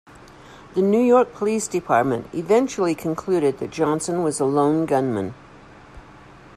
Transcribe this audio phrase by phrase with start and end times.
[0.73, 5.35] The New York Police Department eventually concluded that Johnson was a lone gunman.